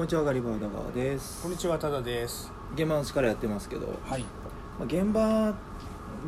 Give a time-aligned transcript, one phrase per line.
[0.00, 2.50] こんにちはガリバーダ川ですこんにちは、ただです。
[2.74, 4.22] 現場の力やってますけど、はい。
[4.22, 4.28] ま
[4.80, 5.54] あ、現場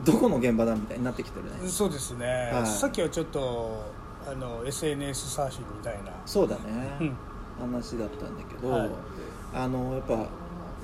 [0.04, 2.50] どこの現場だみたいになってきてるねそうですね。
[2.52, 3.82] はいさっきはちょっと
[4.30, 6.12] あの SNS サーフィンみたいな。
[6.26, 6.62] そうだね、
[7.00, 7.16] うん。
[7.58, 8.90] 話だったんだけど、はい
[9.54, 10.28] あのやっぱ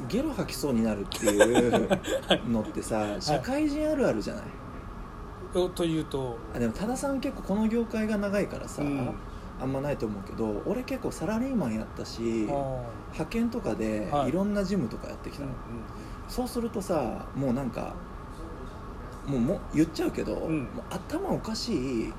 [0.09, 1.89] ゲロ吐きそうになるっていう
[2.51, 4.45] のってさ社会人あるあるじゃない、
[5.55, 9.15] おというと、あでも多田さん結構この業界が長いからさ、うん
[9.61, 14.29] あんまないと思うけど俺結構サラリーマンやったし派遣とかではい。
[14.29, 15.55] いろんなジムとかやってきたの、うん
[16.29, 17.95] そうするとさもうなんか
[19.27, 20.59] もうもう言っちゃうけど、うん。
[20.65, 22.09] もう頭おかしいうん。
[22.09, 22.13] うん。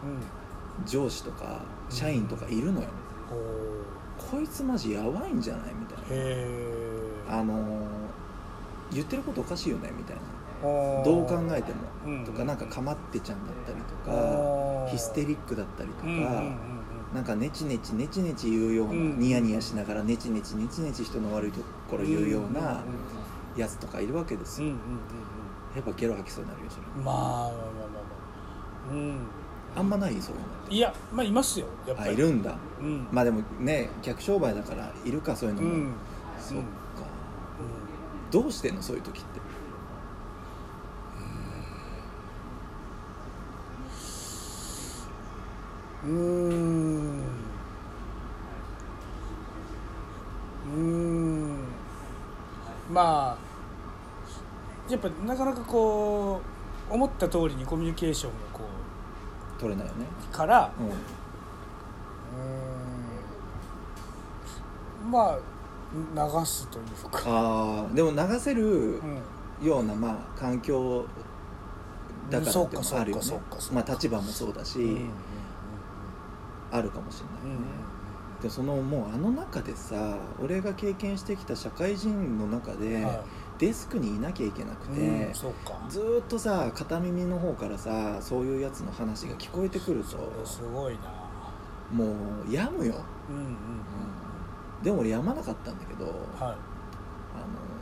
[0.86, 2.88] 上司とか社員とかいるのよ、
[3.32, 6.18] おこいつマジやばいんじゃないみたい。
[7.30, 7.40] な。
[7.40, 7.86] あのー
[8.92, 11.04] 言ってることおかしいよねみたいな。
[11.04, 12.26] どう考えても、うん。
[12.26, 16.58] とかなんかかまってちゃんだったりとかヒステリックだったりとか、うんうんうん
[17.14, 21.60] なんかネチネチネチネチ言うような、うんニヤニヤしながらネチネチネチネチ人の悪いと
[21.90, 22.84] ころ言うような
[23.58, 25.00] やつとかいるわけですよ、うんうんうんうん
[25.76, 27.04] やっぱゲロ吐きそうになるよそれうん。
[27.06, 27.60] まあまあまあまあま
[28.92, 28.94] あ。
[28.94, 29.18] うん。
[29.76, 31.68] あんまないそういうのいや、まあいますよ。
[31.86, 32.10] やっぱり。
[32.10, 33.08] あいるんだうん。
[33.12, 35.94] まあでもね客商売だからいるかそういうのも、うん。
[36.40, 36.66] そっかうん
[38.32, 39.40] どうしてんのそういう時って
[46.06, 46.99] うーん
[50.76, 51.66] うーん。
[52.92, 56.42] まあやっぱなかなかこ
[56.90, 58.62] う思った通りにコミュニケーションがこ
[59.60, 60.06] 取れないよね。
[60.32, 60.88] うからうん。
[60.88, 65.12] うーん。
[65.12, 65.40] まあ
[66.40, 69.22] 流すというか、ああでも流せるうん、
[69.62, 71.06] ようなまあ環境
[72.30, 73.42] だからってもあるよね。
[73.72, 75.10] まあ立場もそうだし、うんうん
[76.72, 77.66] あるかもしれうんないよね、
[78.42, 83.24] でもそのもうあの中でさ俺が経験してきた社会人の中で、うんは
[83.60, 91.00] デスクにいなきゃいけなくいて、うんずーっとさ片耳の方からさそういうやつの話が聞こえてくるとすごいな。
[91.92, 92.16] もう
[92.50, 93.54] 病むよ、うんうんうん。
[94.82, 96.16] でも俺病まなかったんだけど、はい。
[96.40, 96.58] あの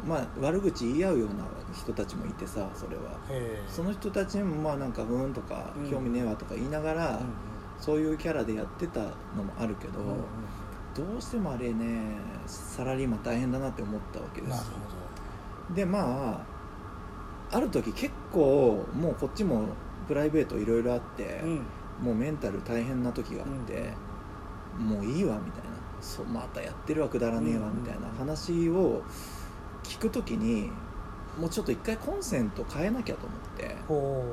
[0.07, 1.43] まあ悪口言い合うような
[1.75, 3.19] 人たちもいてさそれは。
[3.67, 5.91] その人たちにもまあなんかふーんとかうん。
[5.91, 7.25] 興味ねえわとか言いながら、うん
[7.79, 9.01] そういうキャラでやってた
[9.35, 10.13] のもあるけど、うんうん。
[10.13, 10.21] うん
[10.95, 12.17] どうしてもあれね
[12.47, 16.43] サラリーマン大変だなって思ったわけでなるすほでま
[17.51, 19.67] あある時結構もうこっちも
[20.07, 21.55] プライベートいろいろあって、どうん。
[22.01, 23.93] もうメンタル大変な時があって、
[24.79, 25.69] もういいわみたいな。
[26.01, 29.03] そうまたやってるわくだらねえわうんみたいな話を
[29.83, 30.71] 聞く時に
[31.39, 33.75] もうちょっと一回コンセント変えなきゃと思って。
[33.87, 34.23] ほ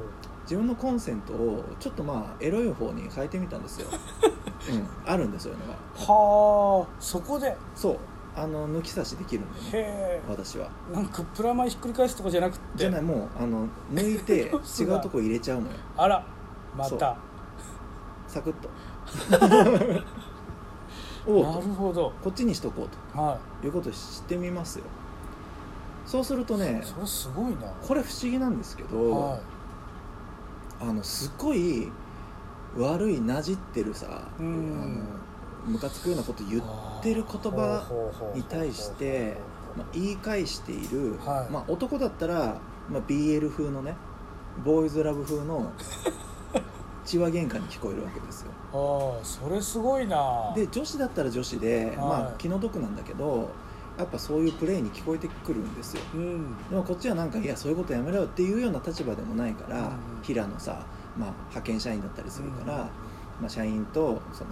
[0.45, 3.89] 自分のコンセントをちょっとまあエロい方に変えてみたんですよ、
[4.71, 7.49] うん、あるんですよいうのがうはあそこで？
[7.49, 7.99] へそう。
[8.37, 10.23] あの抜き差しできるんでねえ。
[10.29, 10.69] 私は。
[10.93, 12.65] なんかプラマイひっくり返すとかじゃなくて？
[12.75, 14.51] じゃないもうあの抜いて
[14.81, 15.75] 違うとこ入れちゃうのよ。
[15.97, 16.27] あら
[16.77, 17.17] また。
[18.27, 18.69] サクッと。
[19.49, 19.65] な
[21.27, 21.63] おう。
[21.63, 22.13] るほど。
[22.23, 24.85] こっちにしとこうはということをしてみますよ。
[26.05, 27.69] そうするとねいそれすごいな。
[27.81, 29.41] これ不思議なんですけど、は
[30.89, 31.91] あのすごい
[32.77, 34.99] 悪いなじってるさあうん。
[35.01, 35.05] の
[35.67, 37.83] ムカつくようなこと言ってる言葉
[38.35, 39.39] に対して、
[39.77, 41.53] まあ、言い返している、はい。
[41.53, 43.95] まあ、男だったら、まあ、BL 風のね
[44.65, 45.73] ボーイズラブ風の
[47.05, 48.51] 血話喧嘩に聞こえるわけですよ。
[48.73, 50.53] ああそれすごいな。
[50.55, 52.23] で女子だったら女子で、まはい。
[52.23, 53.49] あ、気の毒なんだけど
[53.99, 56.03] やっぱそういうプレーに聞こえてくるんですよ。
[56.15, 56.69] うん。
[56.69, 60.23] でもこっちはなんかいやそういうことやめろよっていうような立場でもないから、うん。
[60.23, 60.85] 平野さ、
[61.17, 62.81] まあ、派遣社員だったりするから、うん。
[62.83, 62.89] ま
[63.47, 64.51] あ、社員とその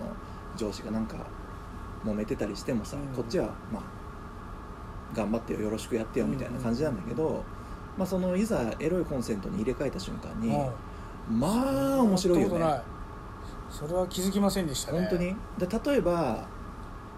[0.57, 1.17] 上司がなんか
[2.05, 3.17] 揉めてたりしてもさ、うん。
[3.17, 3.83] こっちはまあ
[5.15, 7.45] 頑張ってよよろしくやってよみたいな感じなんだけど、
[7.99, 10.71] まあ、そのいざエロいコンセントに入れ替えた瞬間に、はい
[11.31, 12.81] まあ面白いよね。
[13.71, 14.99] それは気づきませんでしたね。
[14.99, 15.37] 本当に？
[15.57, 16.49] で例えば「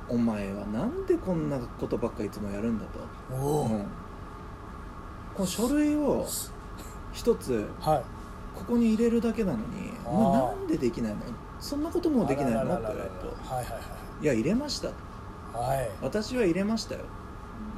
[0.08, 2.84] お前はなんでこんなことばっかいつもやるんだ」
[3.30, 3.36] と。
[3.36, 3.66] う。
[3.66, 3.86] ん。
[5.34, 6.26] この書類を
[7.12, 8.02] 一つはい。
[8.54, 9.64] ここに入れるだけなのに
[10.06, 10.10] 「あー。
[10.10, 11.20] お前なんでできないの？
[11.58, 13.80] そんなこともできないの?」って言われるとはいはい
[14.22, 14.88] 「いや入れました」
[15.58, 15.90] はいはい。
[16.02, 17.00] 私は入れましたよ」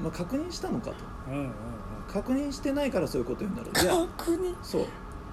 [0.02, 0.96] まあ、確認したのかと。
[1.28, 1.52] うんうんうん。
[2.08, 3.84] 確認してないからそういうこと言うんだろう。
[3.84, 4.54] いや確認？
[4.62, 4.82] そう。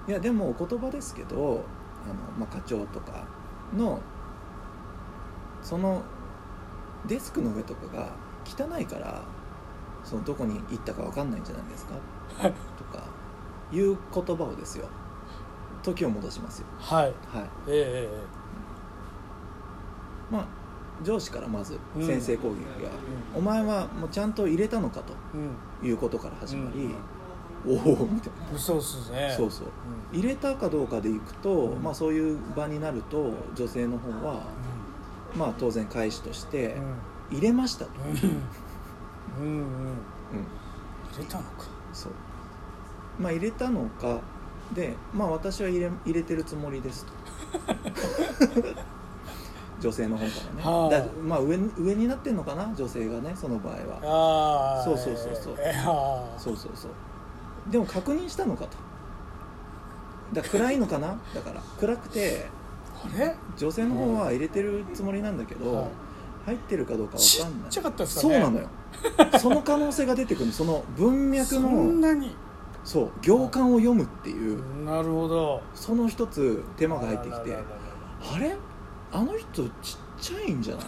[0.08, 3.24] いやでもお言葉ですけどあの、まあ、課長とか
[3.76, 4.00] の
[5.62, 6.02] その
[7.06, 8.12] デスクの上とかが
[8.44, 9.22] 汚いから
[10.04, 11.94] そのどこに行ったか分かんないんじゃないですか？
[12.38, 12.52] はい。
[12.76, 13.04] とか
[13.72, 14.86] いう言葉をですよ。
[15.82, 16.66] 時を戻しますよ。
[16.78, 17.04] はい。
[17.04, 17.12] はい。
[17.12, 17.12] え
[17.68, 18.18] えええ
[20.30, 20.46] まあ
[21.02, 22.06] 上司からまずうん。
[22.06, 25.00] 先制攻撃が、うお前はもうちゃんと入れたのか
[25.34, 25.50] うん。
[25.80, 26.94] ということから始まり、
[27.66, 29.34] おおみたいな、そうっすね。
[29.36, 29.66] そうそう。
[30.12, 30.18] うん。
[30.20, 31.82] 入れたかどうかでいくと、うん。
[31.82, 34.44] まあ、そういう場になると女性の方は、
[35.36, 36.94] まあ、当然返しとしてうん。
[37.38, 37.90] 入れましたと、
[39.40, 39.46] うん。
[39.46, 39.96] うん
[41.12, 41.48] 入れたのか。
[41.92, 42.12] そう。
[43.18, 44.20] まあ入れたのか
[44.74, 47.12] でまあ私は入れ入れてるつもりですと。
[49.80, 50.90] 女性の方からね、はあ。
[50.90, 54.76] だまあ上に上になってんのかな女性がねその場合は。
[54.78, 55.54] ああそうそうそうそう。
[55.58, 56.90] えーそうそうそう。
[57.70, 58.76] でも確認したのかと。
[60.32, 61.16] だ暗いのかな？
[61.34, 61.60] だから。
[61.78, 62.50] 暗くてあ
[63.16, 63.34] れ？
[63.56, 65.86] 女性の方は入れてるつもりなんだけど、はい。
[66.46, 67.68] 入ってるかどうかわちかんない。
[67.68, 68.34] っちゃかったですかね。
[68.34, 68.68] そうなのよ。
[69.38, 70.52] その可能性が出てくるの。
[70.52, 72.36] その文脈そんのなに。
[72.84, 74.84] そう行間を読むっていう。
[74.84, 75.62] なるほど。
[75.74, 77.56] その一つ手間が入ってきて。
[78.34, 78.56] あれ？
[79.10, 79.70] あの人ちっ
[80.20, 80.86] ちゃいんじゃない？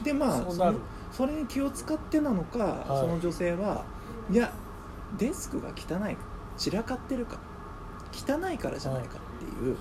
[0.04, 0.74] でまあその
[1.10, 3.00] それに気を使ってなのか、はい。
[3.00, 3.84] その女性は
[4.30, 4.52] いや
[5.18, 6.16] デスクが汚い
[6.56, 7.38] 散らかってるか
[8.12, 9.76] 汚いからじゃないかっていう、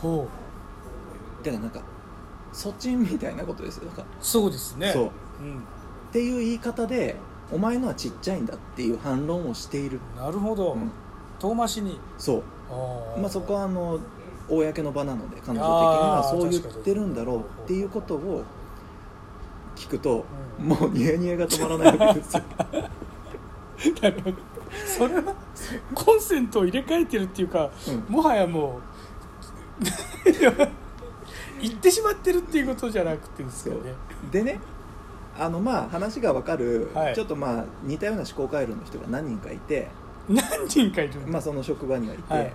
[0.00, 0.28] ほ
[1.42, 1.44] う。
[1.44, 1.80] だからなんか
[2.52, 3.90] そっちみたいなことですよ。
[3.90, 4.92] だからそうですね。
[4.92, 5.10] そう。
[5.42, 5.58] うん。
[5.58, 7.16] っていう言い方で
[7.52, 10.90] お前のはちっちゃいんだっていう反論をしている、なるほど、うん。
[11.38, 11.98] 遠回しに。
[12.18, 12.42] そう。
[13.20, 13.98] まあ、そこはあの
[14.48, 18.44] 公の場なので彼女的にあはーそう言ってるんだろうっていうことを
[19.74, 20.24] 聞くと、
[20.58, 20.66] うん。
[20.68, 22.42] もうニヤニヤが止まらないわけですよ。
[24.98, 25.34] それは
[25.94, 28.14] コンセントを入れ替えてるっていうか、うん。
[28.14, 28.97] もはやもう
[31.60, 33.92] 言ってしまってるっていうことじゃなくてですよね。
[34.30, 34.60] でね
[35.38, 37.14] あのまあ話が分かる、はい。
[37.14, 39.88] ちょっとまあ似たような思考回路の人が何人かいて、
[40.28, 42.52] 何人かいるまあ、その職場にはいて、はい。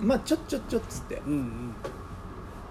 [0.00, 1.74] まあちょっちょっちょっつってうんうん。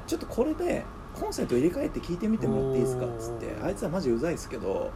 [0.05, 0.85] ちょっとこれで
[1.15, 3.65] コンセント入れ替えて聞いてみてもらっていいですかっつっておー。
[3.65, 4.91] あいつはマジうざいですけど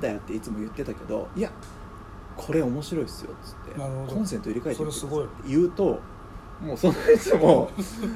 [0.00, 1.50] だよっていつも言ってたけどいや
[2.36, 4.14] これ面白いっすよっつってなるほど。
[4.14, 6.00] コンセント入れ替えてみてくださいって言うと
[6.60, 7.70] もうその人も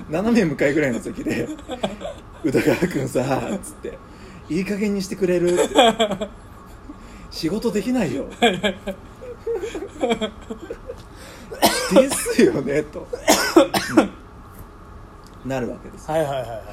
[0.08, 1.48] 斜め向かいぐらいの席で
[2.44, 3.98] 「宇田川君さ」っつって
[4.48, 5.74] 「いい加減にしてくれる?」って
[7.30, 8.26] 「仕事できないよ」
[11.92, 13.06] ですよねと、
[13.96, 14.10] うん
[15.48, 16.10] なるわけです。
[16.10, 16.64] はいはいはいはい、はい。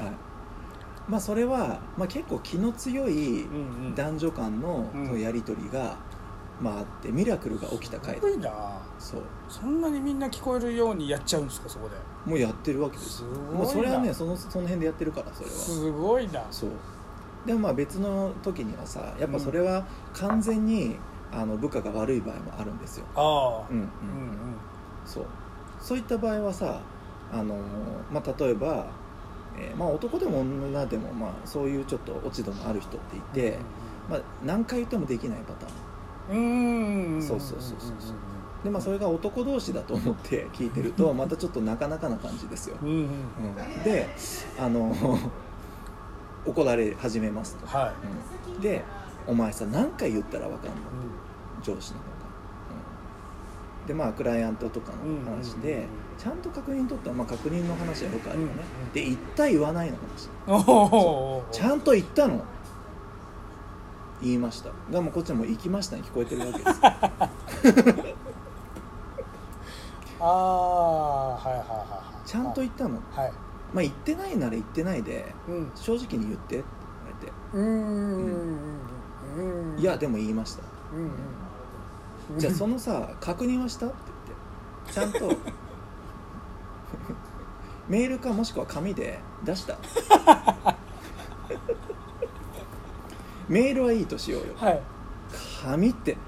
[1.07, 3.95] まあそれは、まあ、結構気の強いうんうん。
[3.95, 5.97] 男女間のやり取りが、
[6.61, 8.49] まあ、あってミラクルが起きた回すごいな。
[8.97, 9.21] そう。
[9.49, 11.95] そんなにみんな聞こえるようにやっちゃうんですかそこで。
[12.25, 13.59] もうやってるわけですすよごいな。
[13.59, 15.55] まあ、それはねそのその辺でやってるからそれは。
[15.55, 16.45] すごいな。
[16.49, 16.69] そう。
[17.45, 20.95] でもまあ別の時にはさやっぱそれは完全に、
[21.31, 23.67] あの部下が悪い場合もあるんですよ、ああ。
[23.69, 23.81] うんうん。
[23.81, 23.89] うんうん。
[25.05, 25.25] そう。
[25.79, 26.79] そういった場合はさ
[27.31, 27.55] あの、
[28.11, 28.87] まあ、例えば、
[29.57, 33.57] えーまあ、男でも女でも、まあ、そういうちょっと落ち度のある人っていて、
[34.09, 35.73] まあ、何回言ってもできないパターン
[36.29, 37.15] うん。
[37.15, 37.91] うんそうそうそうそう。
[38.63, 42.95] でまあそれが男同士だと思って聞いてると またちょっとなかなかな感じですよ、うんうん。
[42.95, 43.03] うん。
[43.03, 44.07] うんで
[44.59, 44.93] あの
[46.45, 47.93] 怒られ始めますと、は
[48.55, 48.61] うん。
[48.61, 48.83] で
[49.27, 50.71] お前さ何回言ったら分かんの？
[50.73, 50.75] い、
[51.63, 52.05] 上司の方。
[52.05, 52.11] が、
[53.81, 53.87] うん。
[53.87, 55.87] でまあクライアントとかの話で、うんうんうん
[56.17, 60.29] ちゃんと確認取ったら、まあ、確認の話はよくあるよね、うんうんで言った言わないの話。
[61.51, 62.41] ちゃんと言ったの
[64.21, 64.69] 言いました。
[64.91, 66.79] がもうこっちはもう行きましたに聞こえてるわけです。
[70.19, 71.85] ああはいはいはいは
[72.23, 72.27] い。
[72.27, 72.95] ちゃんと言ったの？
[73.11, 73.31] はい。
[73.73, 75.71] まあ言ってないなら言ってないでうん。
[75.75, 76.65] 正直に言ってって
[77.53, 77.69] 言わうーん
[79.37, 80.63] うんれていやでも言いました。
[80.93, 81.11] うん
[82.33, 82.39] うん。
[82.39, 83.87] じゃあそのさ確認はした？
[83.87, 83.95] って
[84.93, 85.15] 言って。
[85.15, 85.35] ちゃんと。
[87.87, 89.77] メールかもしくは紙で出した？
[93.47, 94.53] メールはいいとしようよ。
[94.55, 94.81] はい。
[95.63, 96.17] 紙って。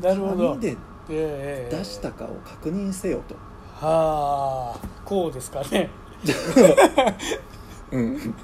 [0.00, 0.50] なるほど。
[0.50, 0.76] 紙で
[1.10, 3.34] ええ出したかを確認せよと。
[3.80, 5.90] はあこうですかね。
[7.92, 8.34] うん。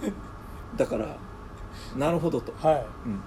[0.77, 1.17] だから
[1.97, 2.87] なるほどと、はい。
[3.07, 3.21] うんうん、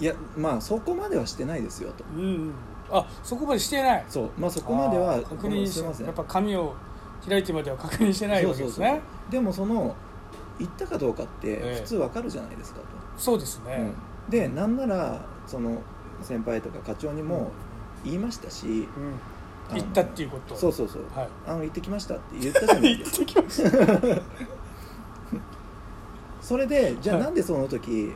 [0.00, 2.04] いやまあそこまではしてないですよと。
[2.16, 2.52] うん
[2.90, 4.04] あそこまでしてない。
[4.08, 4.30] そう。
[4.38, 6.06] まあそこまでは確認しすいません。
[6.06, 6.74] やっぱ紙を
[7.26, 9.00] 開いてまでは確認してないわけですね。
[9.30, 9.94] でもその
[10.58, 11.80] 言ったかどうかってええ。
[11.82, 13.92] 普通わかるじゃないですかと、そうですね、
[14.26, 14.30] うん。
[14.30, 15.82] でなんならその
[16.22, 17.50] 先輩とか課長にも
[18.04, 18.78] 言いましたし、うん。
[19.70, 20.54] あの言ったっていうこと。
[20.54, 21.28] そうそうそう、はい。
[21.46, 23.18] あの行ってきましたって言ったじゃないですか。
[23.24, 23.70] てきました。
[26.40, 27.24] それでじゃあはい。
[27.24, 28.12] なんでその時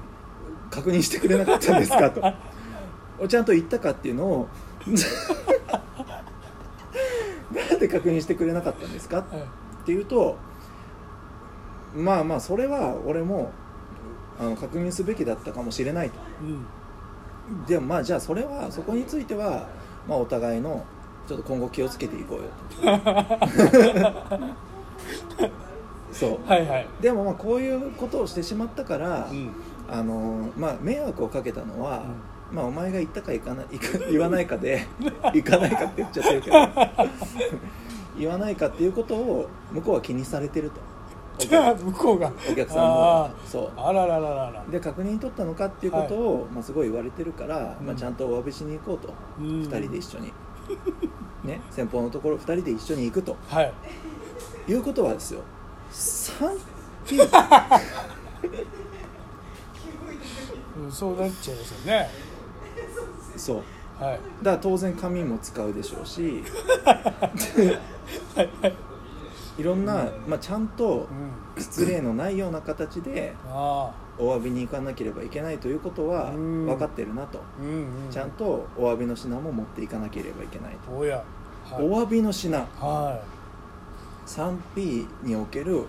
[0.70, 2.22] 確認してくれなかったんですかと。
[3.26, 4.48] ちゃんと言ったかっていうのを。
[7.50, 9.42] なんで確認してくれなかったんですかっはい
[9.88, 10.36] ていうと
[11.94, 13.52] まあまあそれは俺も
[14.38, 16.18] あの確認すべきだったかもしれないと。
[16.42, 16.66] うん。
[17.66, 19.68] でもまあじゃあそれはそこについては、
[20.06, 20.84] まあ、お互いの
[21.26, 24.38] ちょっと今後気をつけていこうよと。
[26.12, 26.38] そう。
[26.46, 26.86] はいはい。
[27.00, 29.50] でもまあこういうことをしてしまったから、うん。
[29.90, 32.04] あのまあ、迷惑をかけたのは、
[32.52, 33.66] まあ、お前が言ったか言かない
[34.10, 34.86] 言わないかで
[35.32, 36.56] 言かないかって言っちゃってるけど
[38.18, 40.80] 言わないかっていうことを向こうは気にされてると
[41.46, 42.32] 向こうが。
[42.50, 43.70] お客さんの方があそう。
[43.76, 44.64] ーあららららら。
[44.70, 47.86] で確認取ったのかっていうことを、まあ、すごい言われてるから、うん。
[47.86, 49.62] まあ、ちゃんとお詫びしに行こうと、うん。
[49.62, 50.32] 二2人で一緒に。
[51.44, 53.36] ね先方のところ2人で一緒に行くと。
[53.48, 53.72] はい。
[54.68, 55.40] いうことはですよ。
[55.92, 56.58] 3P
[60.78, 62.10] うんそうなっちゃいますよね。
[63.36, 63.62] そう。
[64.04, 64.20] はい。
[64.42, 66.22] だから当然紙も使うでしょうし。
[66.22, 66.44] い
[69.62, 71.08] ろんな、まあ、ちゃんと
[71.56, 71.62] うん。
[71.62, 76.66] 失礼のないような形であお詫びに行かなければいけないということはうん。
[76.66, 77.40] 分かってるなと。
[78.10, 80.96] ちゃんとお詫びの品も持っていかなければいけないと。
[80.96, 81.24] おや。
[81.64, 81.84] はい。
[81.84, 82.56] お詫びの品。
[82.56, 83.20] は
[84.26, 85.84] 3P における、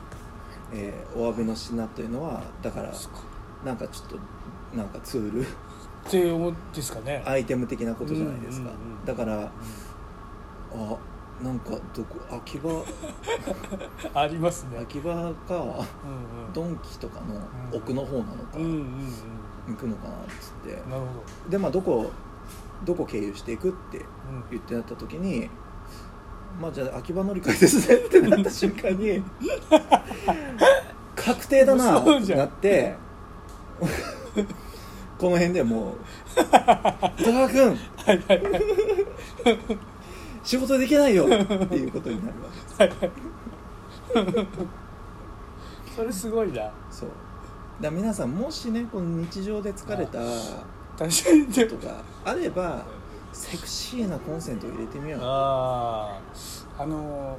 [0.73, 2.91] えーお詫びの品というのはだから
[3.65, 5.41] なんかちょっとなんかツール。
[5.41, 5.45] っ
[6.09, 7.21] て思うんですかね。
[7.25, 8.69] アイテム的なことじゃないですか、
[9.05, 9.51] だから
[10.73, 10.97] あ
[11.41, 12.83] なんかどこ秋葉？
[14.13, 14.79] ありますね。
[14.79, 15.55] 秋葉か。
[15.55, 16.53] うんうん。
[16.53, 17.41] ドンキとかの
[17.71, 19.73] 奥の方なのか、うんうんうん。
[19.73, 20.73] 行くのかなっつって。
[20.89, 21.05] なるほ
[21.45, 21.49] ど。
[21.49, 22.11] でまあどこ
[22.83, 24.05] どこ経由していくってうん。
[24.51, 25.49] 言ってなった時に
[26.59, 27.95] まあじゃあ秋葉乗り換えですね。
[28.05, 29.23] ってなった瞬間に
[31.15, 32.95] 確定だなってなって
[35.17, 35.95] この辺でもう
[36.35, 37.69] 「高川君！
[37.69, 38.63] はいはいはい
[40.49, 41.27] 仕事できないよ」っ
[41.67, 42.49] ていうことになるわ
[42.87, 43.11] けで
[44.41, 44.47] す。
[45.95, 46.71] それすごいな。
[46.89, 47.09] そう。
[47.79, 50.17] だから皆さんもしねこの日常で疲れた
[50.97, 51.45] 確かに。
[51.53, 52.83] でとかあれば
[53.31, 55.19] セクシーなコンセントを入れてみよう。
[55.21, 56.19] あ
[56.79, 57.37] ああの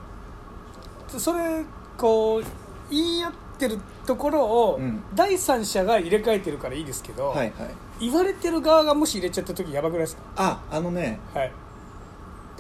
[1.12, 1.64] ーそれ
[1.98, 2.44] こう
[2.90, 3.76] 言い合ってる
[4.06, 5.02] ところを、うん。
[5.16, 7.52] 第三者が入れ替えてるからいいですけど、はいはい。
[7.98, 10.22] 言われてる側がもし入れちゃった時やばくないですか？
[10.36, 11.50] ああのねはい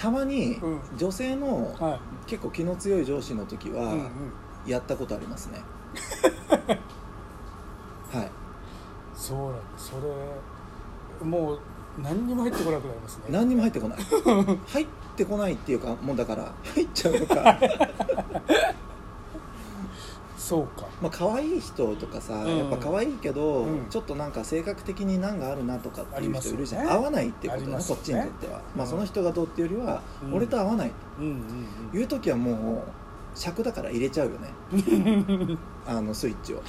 [0.00, 0.80] たまにうん。
[0.96, 2.00] 女性のはい。
[2.26, 4.10] 結構気の強い上司の時は
[4.66, 5.60] やったことありますね。
[8.10, 8.30] はい。
[9.14, 9.90] そうなんです。
[9.90, 11.60] それもう
[11.98, 13.24] 何にも入ってこなくなりますね。
[13.28, 13.98] 何にも入ってこない。
[14.68, 17.58] 入ってこないっていうかもうだから入っちゃうのか
[20.40, 20.86] そうか。
[21.02, 22.56] まあ可愛い人とかさ、うん。
[22.56, 23.86] やっぱ可愛いけど、うん。
[23.90, 26.90] ちょっとなんか性格的に難があるなとかっていう人いるじゃん、ね。
[26.90, 27.84] 合わないってことねね。
[27.86, 30.34] こっちにとっては、まあ、うんその人がどうっていうよりは、うん。
[30.34, 31.96] 俺と合わないと。
[31.96, 32.82] いう時はもう
[33.34, 34.48] 尺だから入れちゃうよね。
[34.72, 34.76] う
[35.52, 36.62] んあのスイッチを。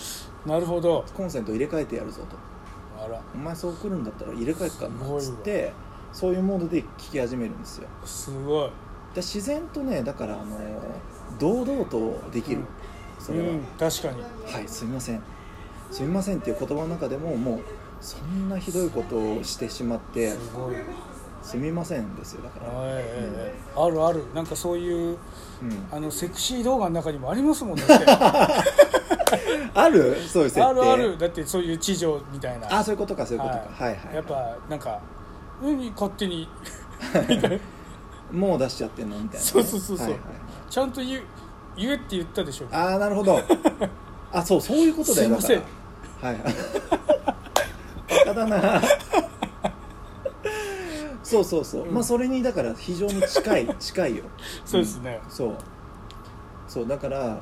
[0.45, 1.05] なるほど。
[1.15, 3.03] コンセント入れ替えてやるぞと。
[3.03, 3.21] あら。
[3.33, 5.71] お前そう来るんだったら入れ替えっかなっつって
[6.11, 7.87] そういうモードで聞き始めるんですよ。
[8.03, 8.69] すごい。
[9.13, 10.57] で自然とねだからあの
[11.39, 12.61] 堂々とできる、
[13.21, 14.21] それは、うん、確かに。
[14.53, 15.21] はいすみません。
[15.91, 17.59] すみませんっていう言葉の中でももう
[17.99, 20.75] そんなひどいことをしてしまってすごい。
[21.43, 24.23] すみませんですよだから、ええええあるある。
[24.33, 25.17] なんかそういう
[25.61, 27.83] うん、あのセクシー動画の中にもありますもんね。
[29.73, 30.17] ある？
[30.27, 30.61] そういう設定。
[30.63, 31.17] あるある。
[31.17, 32.79] だってそういう地上みたいな。
[32.79, 34.99] あそういうことかそういうことか、はい、はいやっぱなんか
[35.61, 36.47] 何勝手に。
[38.31, 39.17] もう出しちゃってんの？
[39.19, 40.07] みたいなね、そうそうそうそう。
[40.07, 40.21] はいはい。
[40.69, 41.23] ちゃんと言う
[41.81, 42.67] 言えって言ったでしょ。
[42.71, 43.39] ああなるほど。
[44.31, 45.29] あそうそういうことだよ。
[45.29, 45.61] すいません。
[46.21, 46.38] はい。
[48.25, 48.81] バカだな。
[51.23, 51.93] そうそうそう、うん。
[51.93, 54.23] まあそれにだから非常に近い 近いよ。
[54.65, 55.19] そうですね。
[55.23, 55.31] うん。
[55.31, 55.55] そう。
[56.67, 57.39] そうだから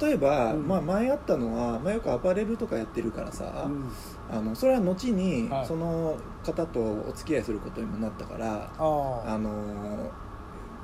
[0.00, 0.68] 例えば、うん。
[0.68, 3.90] まあ、前あったのは、まあ、よくアパレルとかやってるからさ、うん。
[4.30, 5.66] あのそれは後に、はい。
[5.66, 9.50] その方とお付き合いすることにもなったからあああの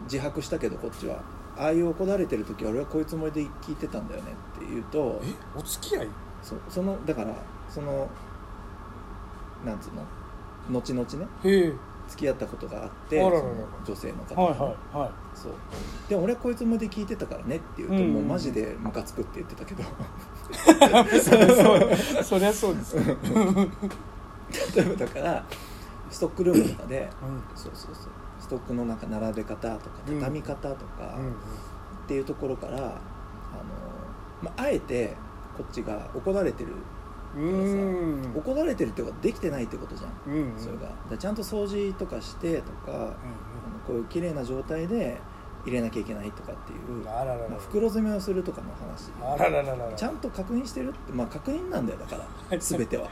[0.04, 1.22] 自白したけどこっちは
[1.58, 5.26] ああいう怒られてる時は俺はこういうつもりで聞いてたんだよねって言うとえ？
[5.58, 6.08] お付き合い？
[6.42, 7.34] そうそのだから
[7.70, 8.08] その
[9.64, 10.02] なんつうの？
[10.80, 11.72] 後々ねへえ。
[12.08, 13.42] 付き合ったことがあってあららら
[13.84, 15.10] 女性の方はいとはいはい。
[15.34, 15.52] そう。
[16.08, 19.82] で俺はこいつまで聞いてたからねって言うと、うんもうマジでムカつくって言ってたけど。
[21.20, 23.02] そりゃそうそりゃそうですよ、
[24.76, 25.44] 例えばだから
[26.08, 27.42] ストックルームとかでうん。
[27.56, 28.12] そうそうそう
[28.46, 30.20] ストックのなんか並べ方とかうん。
[30.20, 31.32] 畳み方とかうんっ
[32.06, 32.92] ていうところから、あの
[34.40, 35.16] まあ、あえて
[35.56, 36.70] こっちが怒られてる
[37.36, 38.32] うんうん。
[38.36, 41.18] 怒られてるってことはできてないってことじゃん、うんそれが。
[41.18, 43.10] ちゃんと掃除とかしてとか、あの
[43.86, 45.20] こういう綺麗な状態で
[45.64, 49.10] 入れなきゃいけないとかっていう、あらららまあ、袋詰めをするとかの話。
[49.96, 52.24] ちゃんと確認してるってまあ確認なんだよだから。
[52.48, 52.60] はい。
[52.60, 53.08] 全ては。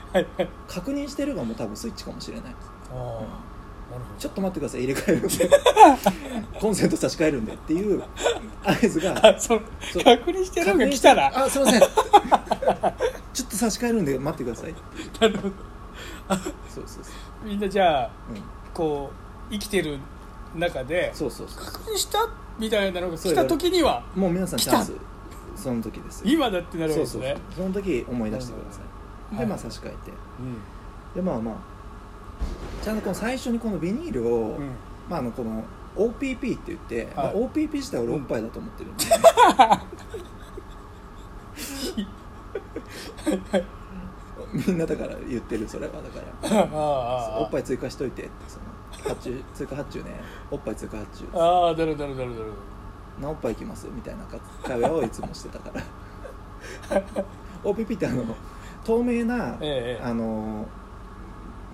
[0.69, 2.55] 確認してるがもう多分スイッチかもしれない。
[2.93, 3.54] ああなるほど
[4.19, 5.51] ちょっと待ってください入れ替えるんで。
[6.61, 8.03] コンセント差し替えるんでっていう
[8.65, 9.27] 合図が。
[9.27, 9.61] あそう。
[10.05, 11.33] 確認してるのが来たら。
[11.35, 11.81] あすいません。
[13.33, 14.75] ちょっと差し替えるんで待ってください。
[15.21, 15.55] なるほど。
[16.69, 17.11] そうそうそ
[17.45, 19.11] う、みんなじゃあうん、こ
[19.51, 19.99] う生きてる
[20.55, 21.65] 中でそうそうそう。
[21.65, 22.29] 確認した？
[22.59, 24.93] みたいなのが来た時にはもう皆さんチャンス。
[25.57, 26.27] その時ですよ。
[26.27, 27.37] 今だってなるわけそうですね。
[27.57, 27.73] そうそう。
[27.73, 28.81] その時思い出してくださ
[29.35, 29.39] い。
[29.39, 29.97] でまあ差し替えて。
[30.41, 30.59] うん。
[31.15, 31.55] でまあまあ
[32.83, 34.71] ちゃんとこの最初にこのビニールを、うん。
[35.09, 35.63] まあ、あのこの
[35.97, 39.05] OPP って言って、まあ、はい OPP 自体俺おっぱいだと思ってるんで、
[44.69, 46.59] みんなだから言ってるそれはだから。
[46.61, 46.77] ああ
[47.35, 50.11] ああおっぱい追加しといてってその発注追加発注ね。
[50.51, 51.27] おっぱい追加発注。
[51.35, 52.29] ああなるほどなるほどなる。
[52.29, 52.41] ほ
[53.21, 53.89] どなおっぱいいきます？
[53.95, 54.25] みたいな
[54.63, 55.83] 会話をいつもしてたから。
[57.65, 58.25] OPP ってあの
[58.85, 60.05] 透明な、ええ。
[60.05, 60.67] あの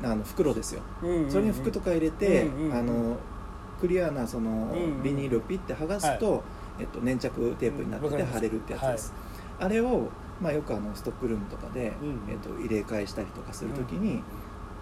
[0.02, 0.82] あの袋ですよ。
[1.02, 1.30] うんうんうん。
[1.30, 2.74] それに服とか入れて、うんうんうん。
[2.74, 3.16] あの
[3.80, 6.42] クリアなそのんうんビニールをピッて剥がすと、
[6.78, 9.14] えっと、粘着テープになってて貼れるってやつです、
[9.58, 10.08] あれを、
[10.40, 12.20] まあ、よくあのストックルームとかで、うん。
[12.28, 14.22] えっと、入れ替えしたりとかするときに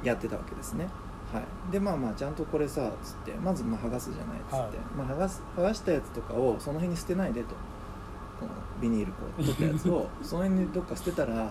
[0.03, 0.89] やってたわけですね、
[1.33, 4.71] はい、でまあまあちゃんとこれさつってまずまあ剥がすじゃないっつって、はい。
[4.97, 7.55] まあ、剥がす剥がしたやつとかをその辺に捨てないでと。
[8.39, 11.51] このビニールこう取ったやつを その辺にどっか捨てたら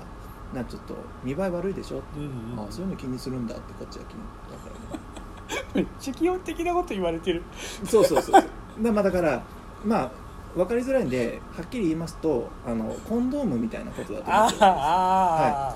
[0.54, 2.01] なんかちょっと見栄え悪いでしょ？
[2.16, 2.68] うんうんうん。
[2.68, 4.20] あそういうの気にするんだってこっちは気に
[4.51, 5.66] だからね。
[5.74, 7.44] めっちゃ基本的なこと言われてる。
[7.86, 8.48] そうそうそうそ
[8.80, 8.84] う。
[8.84, 9.42] でまあだから
[9.86, 10.12] まあ
[10.56, 15.75] 分かりづらいんではっきり言いますとあのコンドームみたいなことだと思ああってるあ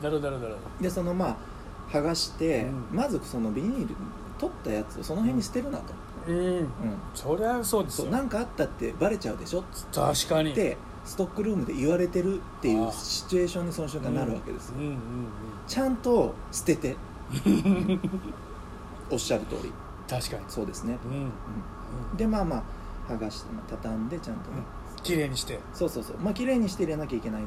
[0.00, 1.36] あ、なるほどなるほどなるほでそのまあ
[1.90, 2.96] 剥がして、うん。
[2.98, 3.94] まずそのビニール
[4.38, 5.84] 取ったやつをその辺に捨てるなと、
[6.26, 6.38] どうん。
[6.38, 6.66] うん。
[7.14, 8.04] そりゃそうですよ。
[8.04, 9.60] そうなんかあったってバレちゃうでしょ？
[9.60, 10.52] っ確かに。
[10.52, 10.76] て
[11.08, 14.98] ストックルームで言われてるっていうあシチュエーションにその瞬間なるわけですよ、うんうん
[15.66, 16.96] ちゃんと捨てて。
[17.46, 18.00] う ん
[19.10, 19.72] おっしゃる通り。
[20.08, 20.42] 確かに。
[20.48, 21.12] そうですね、うん。
[21.12, 22.16] うん。
[22.16, 22.62] でまあまあ
[23.12, 24.62] 剥がしてまあ畳んでちゃんとね、
[25.02, 25.58] 綺麗にして。
[25.74, 26.16] そうそうそう。
[26.18, 27.42] まあ綺麗にして入れなきゃいけない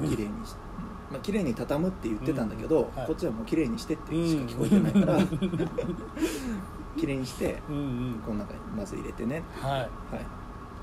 [0.00, 0.08] うん。
[0.08, 2.98] 綺麗にし、うんまあ綺麗に畳むって言ってたんだけど、うん。
[2.98, 3.06] はい。
[3.06, 5.18] こっちはもう綺麗にしてってしか聞こえてないから、
[6.96, 8.22] 綺麗にしてうんうん。
[8.26, 9.42] この中にまず入れてね。
[9.60, 9.70] はい。
[9.72, 9.90] はい。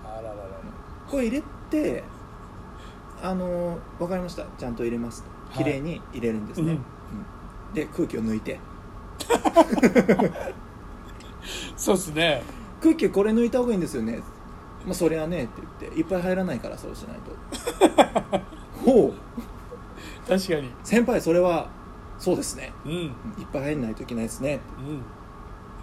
[0.06, 0.36] あららら。
[1.10, 2.04] これ入れて
[3.24, 4.46] あの分かりました。
[4.58, 5.64] ちゃんと入れますはい。
[5.64, 6.78] 綺麗に入れるんですね、うん。
[6.78, 7.74] うん。
[7.74, 8.60] で空気を抜いて。
[11.78, 12.44] そうっすね。
[12.82, 14.20] 空気これ抜いた方がいいんですよね。
[14.86, 16.00] まあそりゃねって言って。
[16.00, 18.42] いっぱい入らないからそうしないと。
[18.92, 19.14] ほう。
[20.28, 20.70] 確かに。
[20.84, 21.70] 先輩それは
[22.20, 22.74] そうですね。
[22.84, 22.92] うん。
[22.92, 23.10] うんい
[23.44, 24.60] っぱい入んないといけないですね。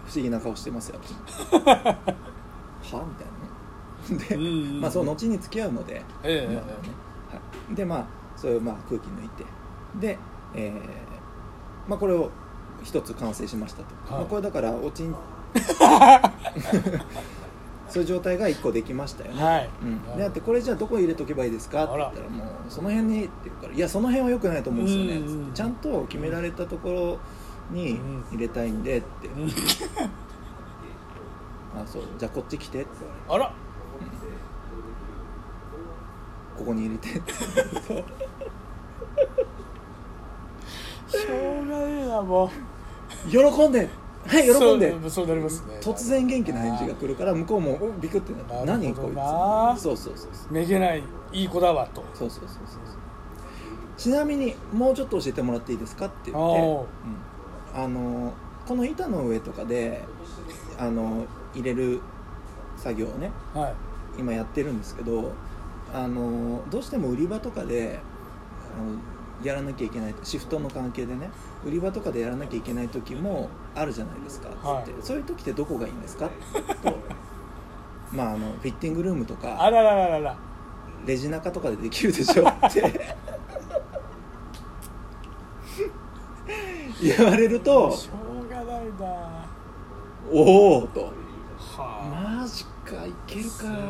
[0.05, 0.99] 不思議な顔してますよ
[1.51, 1.59] は？
[1.59, 1.61] み
[2.91, 3.27] たい
[4.17, 4.25] なね。
[4.29, 4.81] で、うんうんうん。
[4.81, 6.53] まあそう後に付き合うので、ええ。
[6.53, 6.71] まあね。
[6.71, 6.79] はい、
[7.73, 8.05] でまあ
[8.35, 9.45] そういうまあ空気抜いて
[9.99, 10.17] で、
[10.55, 12.29] えーまあこれを
[12.83, 14.21] 一つ完成しましたと、はい。
[14.21, 15.15] まあ、これだからおちん
[17.89, 19.69] そういう状態が一個できましたよね、はい。
[19.83, 21.83] うん、でだってこれじゃあどこ入れとけばいいですか？
[21.83, 25.21] って言ったらもうその辺にって言うからいやその辺はよくないと思うんですよね、
[25.53, 27.19] ちゃんと決められたとこ
[27.71, 27.99] ろに
[28.31, 29.47] 入れたいんでって、うん。
[29.47, 29.51] あ
[31.85, 32.03] そう。
[32.17, 32.89] じゃあこっち来てって。
[33.27, 33.51] あら
[36.57, 37.07] ここに入れて。
[41.07, 41.67] しょう。
[41.67, 43.29] がねえなもう。
[43.29, 43.37] 喜
[43.67, 43.89] んで。
[44.25, 44.91] はい喜んで。
[44.91, 45.79] そうそうなりますね。
[45.81, 49.81] 突然元気な返事が来るから向こうもおビクってなってなるほど何こいなつ。
[49.81, 50.53] そうそうそうそう。
[50.53, 52.03] めげないいい子だわと。
[52.13, 52.79] そうそうそうそう
[53.97, 56.87] ちなみにもうちょっと教えてもらっていいですかって言って、お
[57.75, 57.81] うん。
[57.83, 58.33] あの
[58.67, 60.03] この板の上とかで
[60.77, 62.01] あの入れる
[62.77, 63.73] 作業をねはい。
[64.19, 65.31] 今やってるんですけど
[65.93, 67.99] あのどうしても売り場とかで
[68.77, 68.97] あの
[69.45, 71.29] やらなきゃいけないシフトの関係でね
[71.65, 76.29] 売り場とかでやらなきゃいけない時もあるじゃないですかつって、はいそういう時ってどこがいいんですか？
[76.83, 76.95] と。
[78.13, 80.35] まああのフィッティングルームとあからららららら。
[81.05, 82.47] レジ中とかでできるでしょ？
[82.47, 83.15] って。
[87.01, 89.45] 言われるとしょうがないな。
[90.31, 91.11] おおと。
[91.57, 93.85] はマジかいけるすごいかな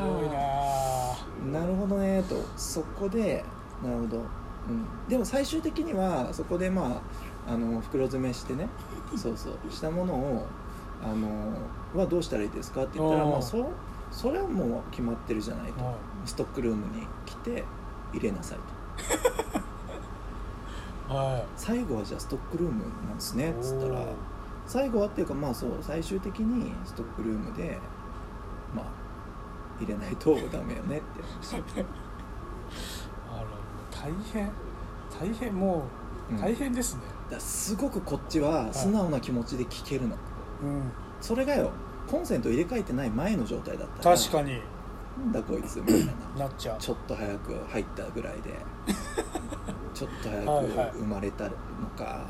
[1.50, 2.36] なるほどねと。
[2.56, 3.44] そこで
[3.84, 7.02] なるほど、うん、でも最終的にはそこでま
[7.48, 8.68] ああの袋詰めしてね。
[9.16, 9.72] そうそう。
[9.72, 10.48] したものを
[11.04, 13.72] あのはどうしたらいいですかって言ったらまあそ
[14.12, 15.84] それはもう決まってるじゃないと。
[15.84, 17.64] はストックルームに来て
[18.14, 18.58] 入れなさい
[21.08, 21.14] と。
[21.14, 24.06] は最後はじゃあストックルームなんですねいっつったら。
[24.68, 25.72] 最後はっていうかまあそう。
[25.82, 27.80] 最終的にストックルームで
[28.76, 28.86] まあ
[29.82, 31.22] 入れないとダメよねって。
[31.22, 31.56] 話
[33.30, 33.46] あら
[33.92, 34.50] 大変
[35.20, 35.84] 大変も
[36.30, 37.02] ううん大変ですね。
[37.26, 40.16] だからすごくこっちは素直な気持ちで聞けるの、
[40.64, 40.92] うん。
[41.20, 41.72] それがよ
[42.10, 44.18] コンセント入れ替えてない前の状態だったら。
[44.18, 44.62] 確かに
[45.18, 46.06] なんだこいつみたい
[46.38, 46.46] な。
[46.46, 46.80] なっちゃう。
[46.80, 48.58] ちょっと早く入ったぐらいで。
[49.94, 51.52] ちょっと早く生まれたの
[51.98, 52.26] か、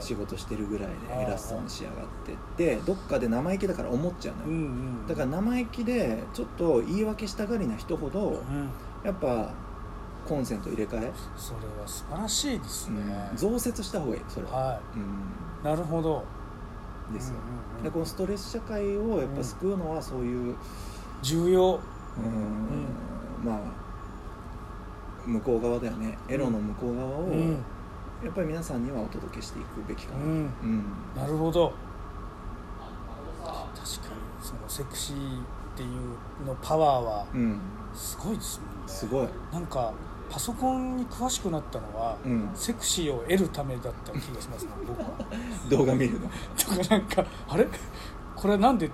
[0.00, 2.76] 仕事してるぐらいで偉そうに仕上がってって。
[2.84, 4.68] どっかで生意気だから思っちゃうのよ、うんう
[5.04, 8.70] んだから生意気でちょっと言い訳したがりな人ほどうん。
[9.04, 9.50] やっぱ
[10.28, 13.36] コンセント入れ替え、それは素晴らしいですね、うん。
[13.36, 14.46] 増設した方がいいそれ。
[14.46, 15.02] は、はうん。
[15.02, 16.24] いなるほど。
[17.12, 17.34] ですよ、
[17.82, 20.56] でこのストレス社会をやっぱ救うのはそういう、
[21.22, 21.80] 重要
[22.18, 23.48] うん。
[23.48, 23.60] まあ
[25.26, 26.18] 向こう側だよね。
[26.28, 27.50] エロの向こう側を、うん。
[28.24, 30.30] やっぱり皆さんにはお届けしていくべきかな、うん。
[30.30, 30.84] うん。
[31.16, 31.72] なるほど。
[33.42, 37.60] 確かにそのセクシーっていうのパワーはうん。
[37.94, 38.88] すごいですもんね。
[38.92, 39.92] すごい、なんか
[40.30, 45.10] パソコンに詳しくなったのは、うん、セクシーを得るためだった気がしますね僕は。
[45.68, 46.26] 動画見るの。
[46.56, 47.68] だからなんかあれ？
[48.34, 48.90] これなんで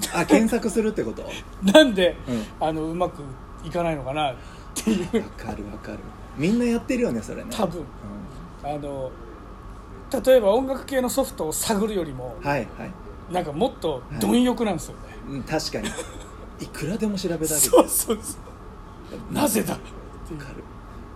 [0.14, 1.24] あ検索するってこと？
[1.62, 2.66] なんでうん。
[2.66, 3.22] あのうまく
[3.64, 4.32] いかないのかな？
[4.32, 4.34] っ
[4.74, 5.22] ていう。
[5.22, 5.98] わかるわかる。
[6.36, 7.50] みんなやってるよねそれね。
[7.50, 7.82] 多分。
[7.82, 7.84] う
[8.62, 9.10] あの
[10.24, 13.32] 例えば音楽系のソフトを探るよりもんはいはい。
[13.32, 15.88] なんかもっと貪欲なんですよね、うん確かに。
[16.60, 17.48] いくらでも調べられる。
[17.48, 18.36] そうそうそ
[19.30, 19.32] う。
[19.32, 19.74] なぜだ？
[19.74, 20.64] ってかる。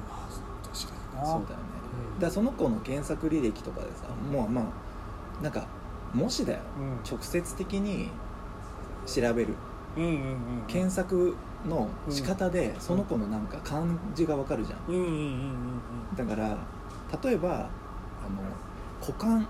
[0.07, 0.29] まあ
[0.71, 1.29] 確かにな。
[1.29, 1.63] そうだよね。
[2.15, 5.65] うんだその子の検索履歴とかでさもうまあなんか
[6.13, 6.59] もしだよ。
[6.79, 6.97] うん。
[7.09, 8.09] 直接的に
[9.05, 9.55] 調べる。
[9.97, 11.35] うんうんうん検索
[11.67, 13.81] の仕方でその子のなんか漢
[14.13, 14.79] 字がわかるじゃん。
[14.89, 15.21] うんうんうんうん
[16.11, 16.15] うん。
[16.15, 16.57] だから
[17.23, 17.69] 例えばあの
[19.01, 19.47] 股間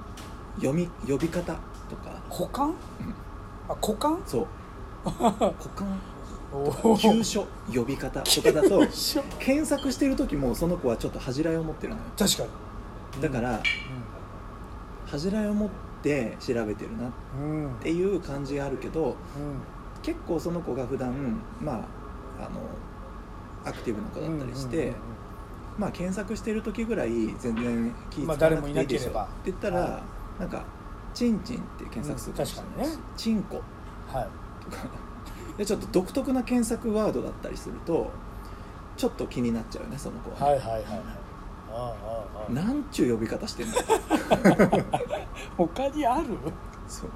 [0.56, 1.54] 読み呼び方
[1.90, 2.22] とか。
[2.30, 2.74] 股間
[3.70, 4.48] あ股間そう。
[5.06, 5.32] 股
[5.76, 6.00] 間
[7.00, 8.80] 急所呼び方とかだと
[9.40, 12.06] 検索してる時もその子はちょっと恥じらいを持ってるのよ。
[12.18, 13.22] 確かに。
[13.22, 13.62] だから
[15.06, 15.70] 恥じらいを持っ
[16.02, 17.74] て調べてるなっうんうんうん。
[17.80, 19.16] ていう感じがあるけど
[20.02, 21.76] 結構その子が普段まあ
[22.40, 22.62] あの
[23.66, 24.96] アクティブな子だったりして、うんうんうん
[25.76, 29.24] まあ検索してる時ぐらい全然気まあ使わなくていいでしょ、誰もいなければ。
[29.24, 30.04] って言ったら、は
[30.40, 30.66] なんか
[31.16, 32.98] 「チンチン」って検索するうん確かにね。
[33.18, 33.56] チンコ。
[33.56, 34.64] はい。
[34.64, 34.84] とか
[35.58, 38.10] でちょっと独特な検索ワードだったりすると
[38.98, 42.54] ちょっと気になっちゃうよねその子は、はいはいはいはい。
[42.54, 43.84] なんちゅう呼び方してんだよ
[45.58, 46.26] 他にある？
[46.88, 47.10] そう。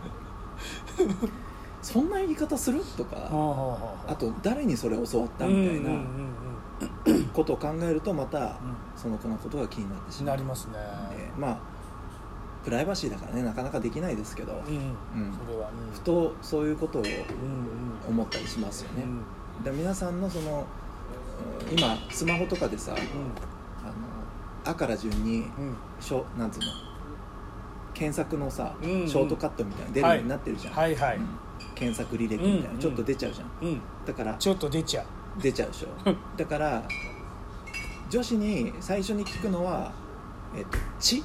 [1.82, 2.82] そんな言い方する？
[2.98, 3.16] とか。
[4.08, 7.26] あと誰にそれ教わったみたいなうん。
[7.34, 8.50] ことを考えるとまたうん。
[8.96, 10.36] その子のことが気になってしまう。
[10.36, 10.74] なりますね。
[10.74, 11.58] でまあ
[12.68, 14.58] プライバシーだからねなかなかできないですけど、うん。
[14.58, 15.34] うん。
[15.34, 15.70] それは。
[15.70, 15.94] うん。
[15.94, 17.04] ふとそういうことを
[18.10, 19.64] 思ったりしますよね、うん。
[19.64, 20.68] で皆さんのその
[21.72, 23.02] うん今スマホとかでさあの
[24.70, 25.46] 「あ」から順に
[26.02, 26.66] しょなんつうの
[27.94, 31.18] 検索のさ、ショートカットみたいなの出るようになってるじゃん、はいはい。
[31.18, 31.26] うん。
[31.74, 32.80] 検索履歴みたいな、うん。
[32.80, 33.50] ちょっと出ちゃうじゃん。
[33.62, 33.82] うん。
[34.06, 35.42] だからちょっと出ちゃう。
[35.42, 35.88] 出ちゃうでしょ。
[36.36, 36.84] だから
[38.10, 39.94] 女子に最初に聞くのは
[40.54, 41.24] 「えっと血?」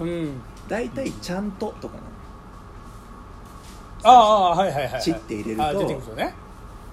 [0.00, 0.40] うん。
[0.68, 2.06] 大体「ちゃんと」とかなの。
[4.04, 5.02] ああはいはいはいはい。
[5.02, 6.34] 血って入れるとあ出てくるよね。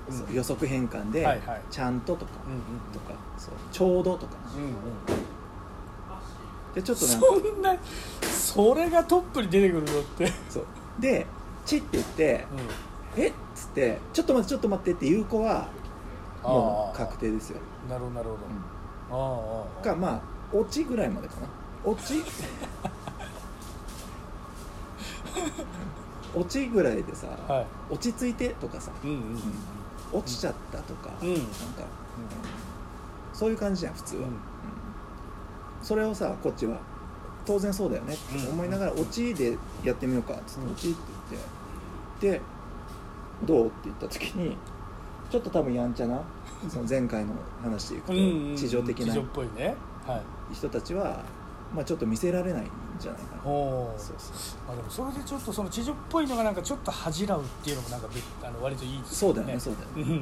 [0.09, 0.17] うん。
[0.17, 2.59] そう予測変換ではいはい「ちゃんと」とかうんうん
[2.93, 4.53] とかそうちょうどとかな。
[4.55, 4.73] うんうん。
[6.73, 7.75] でちょっとなんかそんな
[8.23, 10.31] それがトップに出てくるのって。
[10.49, 10.65] そう。
[10.99, 11.25] で
[11.65, 12.45] 「チ」って言って
[13.17, 15.67] 「えっ?」つって「ちょっと待ってちょっと待って」って言う子は
[16.43, 18.29] もう確定ですよ、なるほどなる
[19.09, 20.21] ほうどかまあ
[20.55, 21.47] 「オチ」ぐらいまでかな
[21.85, 22.23] 「オチ」
[26.35, 27.93] オチぐらいでさ、はい。
[27.93, 29.39] 落ち着いてとかさ、うんうんうん
[30.11, 31.33] 落ちちゃったとか、うん。
[31.33, 31.47] なんか、
[33.33, 34.27] そういう感じじゃん普通は、うん。
[34.27, 34.37] うん。
[35.81, 36.77] それをさこっちは
[37.45, 38.99] 当然そうだよねって思いながら「うん。
[39.01, 40.71] 落ち」でやってみようかっつって「うん。
[40.71, 40.99] 落ち」って
[42.21, 42.41] 言ってで
[43.45, 44.57] 「どう?」って言った時に
[45.33, 46.21] ちょっと多分やんちゃな
[46.69, 48.13] その前回の話でいくと
[48.55, 49.15] 地上的な
[50.53, 51.23] 人たちは、
[51.73, 52.69] まあ、ちょっと見せられないん
[52.99, 53.41] じゃないかな。
[53.43, 54.67] おおそうそう。
[54.67, 60.21] まあでもそれでちょっとその地上っぽいのがなんかちょっと恥じらうっていうのもなんか別あの割といいですそうだよねそうだよね、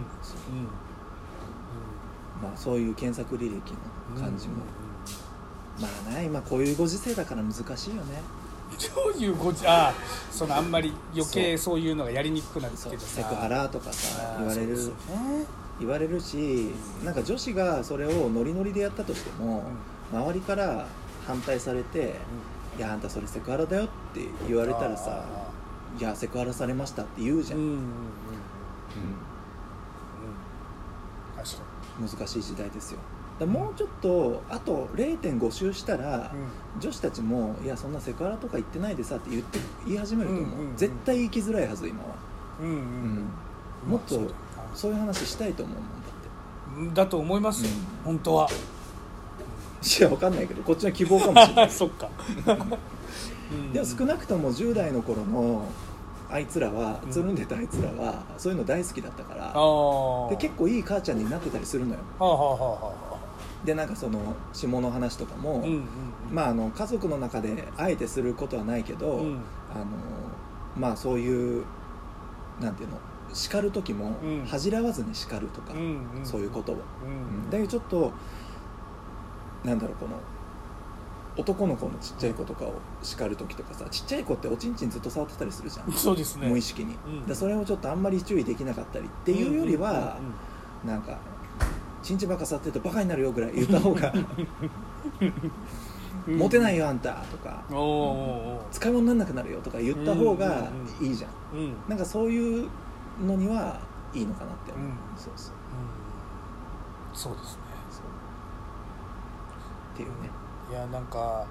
[2.41, 3.73] まあ、そういう検索履歴
[4.15, 4.55] の感じも、
[5.81, 8.21] まあね今こういうご時世だから難しいよね
[8.89, 9.93] どういうごちああ
[10.31, 11.79] そのあんまり余計そう。
[11.79, 14.75] いうのがやりにくくなるってそいううかセクハラとかさ言われる。
[14.77, 14.93] ね
[15.79, 16.69] 言われるし
[17.03, 19.63] なんか女子がそれをノリノリでやったとしても、
[20.13, 20.85] 周りから
[21.25, 22.17] 反対されて
[22.77, 25.25] 「いやあんたそれセクハラだよ」って言われたらさ
[25.99, 27.79] 「いやセクハラされました」って言うじゃん、うんうん
[31.99, 32.99] 難しい時代ですよ
[33.45, 36.31] もうちょっとあと0.5周したら、
[36.75, 40.77] に女子たちも「いやそんなセクハラとか言ってないでさ」って言って言い始めると思う、うんうんうん。
[40.77, 42.09] 絶対言いきづらいはず今は、
[42.61, 42.81] うんうんうん。
[43.85, 43.91] うん。
[43.91, 44.29] もっとまあ
[44.73, 46.95] そういう話したいと思うもんだって。
[46.95, 48.13] だだと思いますよ、うん。
[48.13, 48.49] 本当は。
[48.49, 51.69] いやわかんないけどこっちの希望かもしれない。
[51.71, 52.09] そっか。
[53.73, 55.65] でも少なくとも10代の頃の
[56.29, 57.11] あいつらはうん。
[57.11, 61.99] つるんでたあいつらはそういうの大好きだったから、ああで結構いい母ちゃんになってたりするのよ。
[62.19, 63.10] はあはあはあは
[63.65, 64.19] でなんかその
[64.53, 65.83] 下の話とかも、あうんうんうん。
[66.31, 69.39] まああの家族の中であえてすることはないけど、うん。
[69.73, 69.85] あの
[70.75, 71.63] まあそういう
[72.59, 72.97] なんていうの
[73.33, 74.45] 叱る時もうん。
[74.45, 75.79] 恥じらわずに叱るとか、うん
[76.15, 77.47] うんそういうことを、ううん。
[77.47, 77.49] ん。
[77.49, 78.11] だけどちょっと
[79.63, 80.15] なんだろうこの
[81.37, 85.91] 男の子のちっちゃい子とかを叱る時とかさちっちゃい子っておちんちんずっと触ってたりするじゃん。
[85.91, 86.47] そうですね。
[86.49, 87.25] 無意識に、うん。
[87.25, 90.17] でそれをちょっとあんまり注意できなかったりっていうよりは、
[90.85, 91.21] なんか「ちんちんばっか
[92.03, 94.11] 触ってるとバカになるよ」ぐらい言った方が
[96.27, 101.31] 「モテないよよあんた」とかおーお「使い物にならなくなるよ」とか言った方がうんいいじゃん。
[101.87, 102.69] なんかそういう
[103.25, 103.79] のには
[104.13, 104.93] いいのかなって思う、うん。
[105.15, 105.53] そうそう。
[107.13, 107.61] そうですね。
[107.89, 108.03] そう。
[109.93, 110.29] っていうね。
[110.69, 111.45] いやなんか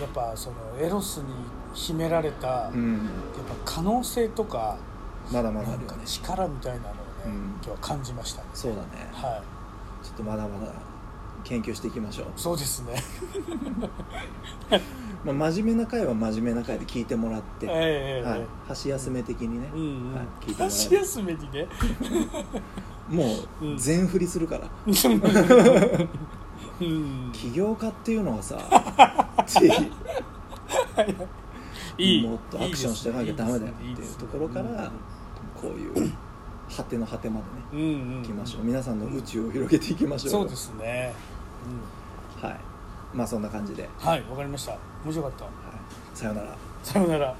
[0.00, 1.24] やっぱそのエロスに
[1.74, 3.08] 秘められた、やっうん
[3.64, 4.76] ぱ可能性とか
[5.32, 6.02] まだまだなんかあるよね。
[6.06, 6.94] 力みたいなの
[7.26, 8.48] 今日は感じましたね。
[8.54, 8.86] そうだね。
[9.12, 10.04] はい。
[10.04, 10.72] ちょっとまだまだ
[11.44, 13.02] 研究していきましょう、そうですね。
[15.24, 21.66] まあ、真面目な回は真面目な回で聞いてもらって、ええはい、箸休め的にね、うんうん、はい、聞いてもら箸休めにね。
[23.10, 23.24] え も
[23.62, 23.78] ううん。
[23.78, 24.68] 全振りするから、
[26.80, 27.30] うん。
[27.32, 28.56] 起業家っていうのはさ
[32.22, 34.90] もっとアクションしてなきゃダメだよっていうところから
[35.60, 36.12] こういう
[36.74, 38.22] 果ての果てまでねうんうんうん。
[38.22, 38.64] 行きましょう。
[38.64, 41.12] 皆さんの宇宙を広げていきましょうそうですね、
[42.40, 42.56] はい。
[43.14, 44.76] まあそんな感じで、はい、はいわかりました。
[45.04, 45.46] 面白かった。
[46.14, 46.56] さようなら。
[46.82, 47.34] さようなら